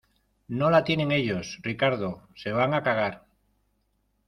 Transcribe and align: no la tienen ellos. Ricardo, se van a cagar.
no 0.47 0.71
la 0.71 0.83
tienen 0.83 1.11
ellos. 1.11 1.59
Ricardo, 1.61 2.27
se 2.35 2.51
van 2.51 2.73
a 2.73 2.81
cagar. 2.81 3.27